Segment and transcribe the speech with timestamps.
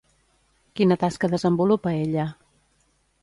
[0.79, 2.27] Quina tasca desenvolupa ella?